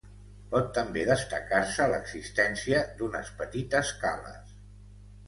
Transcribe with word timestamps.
Pot 0.51 0.69
també 0.77 1.01
destacar-se 1.09 1.87
l'existència 1.91 2.79
d'unes 3.03 3.29
petites 3.43 3.93
cales. 4.05 4.57